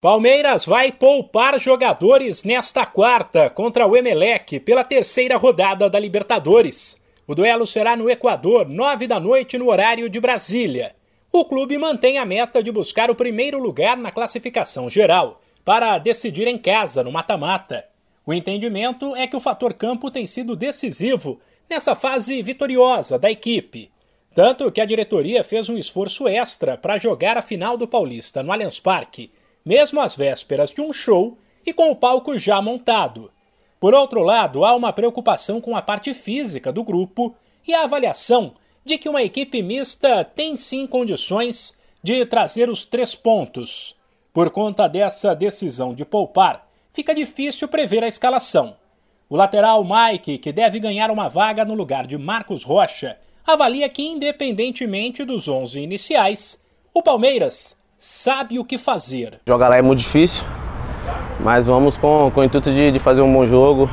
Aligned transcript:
Palmeiras 0.00 0.64
vai 0.64 0.92
poupar 0.92 1.58
jogadores 1.58 2.44
nesta 2.44 2.86
quarta 2.86 3.50
contra 3.50 3.84
o 3.84 3.96
Emelec 3.96 4.60
pela 4.60 4.84
terceira 4.84 5.36
rodada 5.36 5.90
da 5.90 5.98
Libertadores. 5.98 7.02
O 7.26 7.34
duelo 7.34 7.66
será 7.66 7.96
no 7.96 8.08
Equador, 8.08 8.68
nove 8.68 9.08
da 9.08 9.18
noite, 9.18 9.58
no 9.58 9.68
horário 9.68 10.08
de 10.08 10.20
Brasília. 10.20 10.94
O 11.32 11.44
clube 11.44 11.76
mantém 11.76 12.16
a 12.16 12.24
meta 12.24 12.62
de 12.62 12.70
buscar 12.70 13.10
o 13.10 13.14
primeiro 13.16 13.58
lugar 13.58 13.96
na 13.96 14.12
classificação 14.12 14.88
geral, 14.88 15.40
para 15.64 15.98
decidir 15.98 16.46
em 16.46 16.58
casa, 16.58 17.02
no 17.02 17.10
mata-mata. 17.10 17.84
O 18.24 18.32
entendimento 18.32 19.16
é 19.16 19.26
que 19.26 19.36
o 19.36 19.40
fator 19.40 19.74
campo 19.74 20.12
tem 20.12 20.28
sido 20.28 20.54
decisivo 20.54 21.40
nessa 21.68 21.96
fase 21.96 22.40
vitoriosa 22.40 23.18
da 23.18 23.32
equipe. 23.32 23.90
Tanto 24.32 24.70
que 24.70 24.80
a 24.80 24.84
diretoria 24.84 25.42
fez 25.42 25.68
um 25.68 25.76
esforço 25.76 26.28
extra 26.28 26.76
para 26.76 26.98
jogar 26.98 27.36
a 27.36 27.42
final 27.42 27.76
do 27.76 27.88
Paulista 27.88 28.44
no 28.44 28.52
Allianz 28.52 28.78
Parque 28.78 29.32
mesmo 29.68 30.00
às 30.00 30.16
vésperas 30.16 30.70
de 30.70 30.80
um 30.80 30.94
show 30.94 31.36
e 31.66 31.74
com 31.74 31.90
o 31.90 31.94
palco 31.94 32.38
já 32.38 32.62
montado. 32.62 33.30
Por 33.78 33.92
outro 33.92 34.22
lado, 34.22 34.64
há 34.64 34.74
uma 34.74 34.94
preocupação 34.94 35.60
com 35.60 35.76
a 35.76 35.82
parte 35.82 36.14
física 36.14 36.72
do 36.72 36.82
grupo 36.82 37.36
e 37.66 37.74
a 37.74 37.82
avaliação 37.84 38.54
de 38.82 38.96
que 38.96 39.10
uma 39.10 39.22
equipe 39.22 39.60
mista 39.60 40.24
tem 40.24 40.56
sim 40.56 40.86
condições 40.86 41.78
de 42.02 42.24
trazer 42.24 42.70
os 42.70 42.86
três 42.86 43.14
pontos. 43.14 43.94
Por 44.32 44.48
conta 44.48 44.88
dessa 44.88 45.34
decisão 45.34 45.92
de 45.92 46.02
poupar, 46.02 46.66
fica 46.90 47.14
difícil 47.14 47.68
prever 47.68 48.02
a 48.02 48.08
escalação. 48.08 48.74
O 49.28 49.36
lateral 49.36 49.84
Mike, 49.84 50.38
que 50.38 50.50
deve 50.50 50.80
ganhar 50.80 51.10
uma 51.10 51.28
vaga 51.28 51.62
no 51.62 51.74
lugar 51.74 52.06
de 52.06 52.16
Marcos 52.16 52.64
Rocha, 52.64 53.18
avalia 53.46 53.86
que, 53.90 54.02
independentemente 54.02 55.26
dos 55.26 55.46
11 55.46 55.78
iniciais, 55.78 56.58
o 56.94 57.02
Palmeiras 57.02 57.78
sabe 57.98 58.60
o 58.60 58.64
que 58.64 58.78
fazer. 58.78 59.40
Jogar 59.46 59.68
lá 59.68 59.76
é 59.76 59.82
muito 59.82 59.98
difícil, 59.98 60.44
mas 61.40 61.66
vamos 61.66 61.98
com, 61.98 62.30
com 62.32 62.40
o 62.40 62.44
intuito 62.44 62.70
de, 62.70 62.92
de 62.92 62.98
fazer 63.00 63.22
um 63.22 63.32
bom 63.32 63.44
jogo 63.44 63.90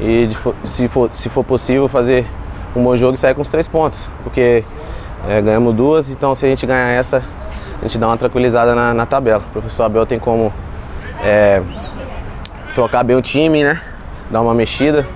e, 0.00 0.26
de, 0.26 0.36
se, 0.68 0.88
for, 0.88 1.08
se 1.12 1.28
for 1.28 1.44
possível, 1.44 1.86
fazer 1.86 2.26
um 2.74 2.82
bom 2.82 2.96
jogo 2.96 3.14
e 3.14 3.18
sair 3.18 3.34
com 3.34 3.42
os 3.42 3.48
três 3.48 3.68
pontos, 3.68 4.08
porque 4.24 4.64
é, 5.28 5.40
ganhamos 5.40 5.72
duas, 5.74 6.10
então 6.10 6.34
se 6.34 6.44
a 6.44 6.48
gente 6.48 6.66
ganhar 6.66 6.88
essa, 6.88 7.22
a 7.78 7.82
gente 7.82 7.98
dá 7.98 8.08
uma 8.08 8.16
tranquilizada 8.16 8.74
na, 8.74 8.92
na 8.92 9.06
tabela. 9.06 9.42
O 9.48 9.52
professor 9.52 9.84
Abel 9.84 10.04
tem 10.04 10.18
como 10.18 10.52
é, 11.22 11.62
trocar 12.74 13.04
bem 13.04 13.16
o 13.16 13.22
time, 13.22 13.62
né? 13.62 13.80
dar 14.28 14.40
uma 14.40 14.54
mexida. 14.54 15.06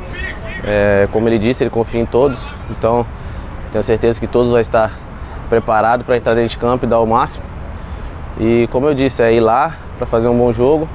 É, 0.64 1.08
como 1.12 1.28
ele 1.28 1.38
disse, 1.38 1.64
ele 1.64 1.70
confia 1.70 2.00
em 2.00 2.06
todos, 2.06 2.46
então 2.70 3.04
tenho 3.72 3.82
certeza 3.82 4.18
que 4.20 4.26
todos 4.26 4.50
vão 4.50 4.60
estar 4.60 4.92
preparados 5.50 6.06
para 6.06 6.16
entrar 6.16 6.34
dentro 6.34 6.50
de 6.50 6.58
campo 6.58 6.86
e 6.86 6.88
dar 6.88 7.00
o 7.00 7.06
máximo. 7.06 7.44
E 8.40 8.66
como 8.68 8.88
eu 8.88 8.94
disse, 8.94 9.22
é 9.22 9.32
ir 9.32 9.40
lá 9.40 9.78
para 9.96 10.06
fazer 10.06 10.28
um 10.28 10.36
bom 10.36 10.52
jogo 10.52 10.88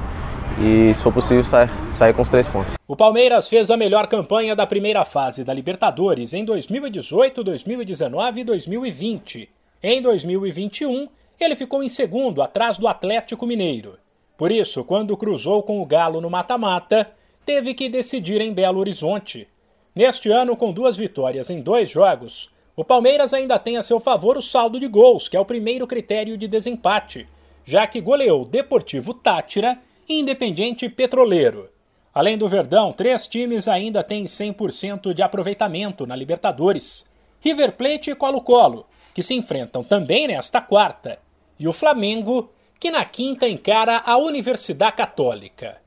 e, 0.60 0.92
se 0.94 1.02
for 1.02 1.12
possível, 1.12 1.42
sair, 1.42 1.70
sair 1.90 2.12
com 2.12 2.22
os 2.22 2.28
três 2.28 2.46
pontos. 2.46 2.74
O 2.86 2.94
Palmeiras 2.94 3.48
fez 3.48 3.70
a 3.70 3.76
melhor 3.76 4.06
campanha 4.06 4.54
da 4.54 4.66
primeira 4.66 5.04
fase 5.04 5.42
da 5.42 5.54
Libertadores 5.54 6.34
em 6.34 6.44
2018, 6.44 7.42
2019 7.42 8.40
e 8.40 8.44
2020. 8.44 9.48
Em 9.82 10.02
2021, 10.02 11.08
ele 11.38 11.54
ficou 11.54 11.82
em 11.82 11.88
segundo, 11.88 12.42
atrás 12.42 12.76
do 12.76 12.86
Atlético 12.86 13.46
Mineiro. 13.46 13.98
Por 14.36 14.52
isso, 14.52 14.84
quando 14.84 15.16
cruzou 15.16 15.62
com 15.62 15.80
o 15.80 15.86
Galo 15.86 16.20
no 16.20 16.28
mata-mata, 16.28 17.10
teve 17.46 17.72
que 17.72 17.88
decidir 17.88 18.40
em 18.40 18.52
Belo 18.52 18.78
Horizonte. 18.78 19.48
Neste 19.94 20.30
ano, 20.30 20.56
com 20.56 20.72
duas 20.72 20.96
vitórias 20.96 21.48
em 21.50 21.60
dois 21.60 21.90
jogos, 21.90 22.50
o 22.80 22.84
Palmeiras 22.84 23.34
ainda 23.34 23.58
tem 23.58 23.76
a 23.76 23.82
seu 23.82 24.00
favor 24.00 24.38
o 24.38 24.42
saldo 24.42 24.80
de 24.80 24.88
gols, 24.88 25.28
que 25.28 25.36
é 25.36 25.40
o 25.40 25.44
primeiro 25.44 25.86
critério 25.86 26.38
de 26.38 26.48
desempate, 26.48 27.28
já 27.62 27.86
que 27.86 28.00
goleou 28.00 28.42
Deportivo 28.42 29.12
Tátira 29.12 29.78
e 30.08 30.18
Independente 30.18 30.88
Petroleiro. 30.88 31.68
Além 32.14 32.38
do 32.38 32.48
Verdão, 32.48 32.90
três 32.90 33.26
times 33.26 33.68
ainda 33.68 34.02
têm 34.02 34.24
100% 34.24 35.12
de 35.12 35.22
aproveitamento 35.22 36.06
na 36.06 36.16
Libertadores: 36.16 37.04
River 37.38 37.72
Plate 37.72 38.12
e 38.12 38.14
Colo-Colo, 38.14 38.86
que 39.12 39.22
se 39.22 39.34
enfrentam 39.34 39.84
também 39.84 40.26
nesta 40.26 40.62
quarta, 40.62 41.18
e 41.58 41.68
o 41.68 41.74
Flamengo, 41.74 42.50
que 42.80 42.90
na 42.90 43.04
quinta 43.04 43.46
encara 43.46 44.02
a 44.06 44.16
Universidade 44.16 44.96
Católica. 44.96 45.82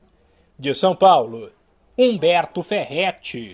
De 0.56 0.72
São 0.72 0.94
Paulo, 0.94 1.50
Humberto 1.98 2.62
Ferretti. 2.62 3.52